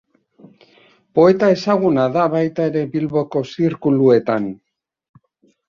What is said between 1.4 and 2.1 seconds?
ezaguna